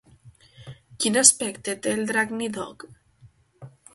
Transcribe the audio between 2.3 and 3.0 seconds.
Nidhogg?